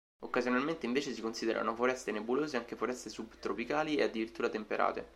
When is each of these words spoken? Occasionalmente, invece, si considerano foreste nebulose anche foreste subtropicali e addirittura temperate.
Occasionalmente, 0.23 0.87
invece, 0.87 1.13
si 1.13 1.21
considerano 1.21 1.75
foreste 1.75 2.11
nebulose 2.11 2.57
anche 2.57 2.75
foreste 2.75 3.11
subtropicali 3.11 3.97
e 3.97 4.01
addirittura 4.03 4.49
temperate. 4.49 5.07